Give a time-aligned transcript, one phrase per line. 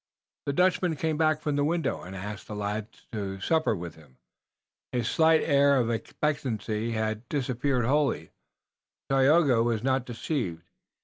[0.47, 3.93] The Dutchman came back from the window, and asked the lads in to supper with
[3.93, 4.17] him.
[4.91, 8.31] His slight air of expectancy had disappeared wholly,
[9.07, 10.63] but Tayoga was not deceived.